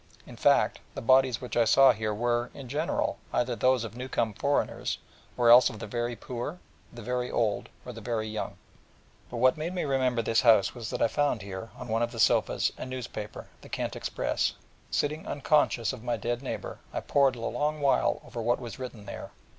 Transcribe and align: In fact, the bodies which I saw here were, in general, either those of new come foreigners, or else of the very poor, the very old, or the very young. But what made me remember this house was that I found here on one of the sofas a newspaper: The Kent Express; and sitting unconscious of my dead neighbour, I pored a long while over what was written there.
In 0.25 0.35
fact, 0.35 0.79
the 0.95 0.99
bodies 1.03 1.39
which 1.41 1.55
I 1.55 1.63
saw 1.65 1.91
here 1.91 2.11
were, 2.11 2.49
in 2.55 2.67
general, 2.67 3.19
either 3.31 3.55
those 3.55 3.83
of 3.83 3.95
new 3.95 4.07
come 4.09 4.33
foreigners, 4.33 4.97
or 5.37 5.51
else 5.51 5.69
of 5.69 5.77
the 5.77 5.85
very 5.85 6.15
poor, 6.15 6.57
the 6.91 7.03
very 7.03 7.29
old, 7.29 7.69
or 7.85 7.93
the 7.93 8.01
very 8.01 8.27
young. 8.27 8.57
But 9.29 9.37
what 9.37 9.57
made 9.57 9.75
me 9.75 9.83
remember 9.83 10.23
this 10.23 10.41
house 10.41 10.73
was 10.73 10.89
that 10.89 11.03
I 11.03 11.07
found 11.07 11.43
here 11.43 11.69
on 11.77 11.87
one 11.87 12.01
of 12.01 12.11
the 12.13 12.19
sofas 12.19 12.71
a 12.79 12.85
newspaper: 12.87 13.45
The 13.61 13.69
Kent 13.69 13.95
Express; 13.95 14.53
and 14.53 14.65
sitting 14.95 15.27
unconscious 15.27 15.93
of 15.93 16.01
my 16.03 16.17
dead 16.17 16.41
neighbour, 16.41 16.79
I 16.91 17.01
pored 17.01 17.35
a 17.35 17.41
long 17.41 17.79
while 17.79 18.23
over 18.25 18.41
what 18.41 18.59
was 18.59 18.79
written 18.79 19.05
there. 19.05 19.29